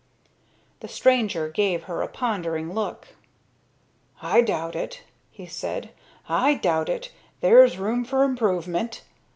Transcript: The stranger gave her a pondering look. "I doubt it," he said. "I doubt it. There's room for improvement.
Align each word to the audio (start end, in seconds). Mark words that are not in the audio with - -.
The 0.79 0.87
stranger 0.87 1.47
gave 1.47 1.83
her 1.83 2.01
a 2.01 2.07
pondering 2.07 2.73
look. 2.73 3.09
"I 4.19 4.41
doubt 4.41 4.75
it," 4.75 5.03
he 5.29 5.45
said. 5.45 5.91
"I 6.27 6.55
doubt 6.55 6.89
it. 6.89 7.11
There's 7.41 7.77
room 7.77 8.03
for 8.03 8.23
improvement. 8.23 9.03